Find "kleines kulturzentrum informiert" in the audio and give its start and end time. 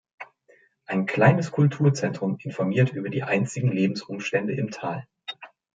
1.05-2.89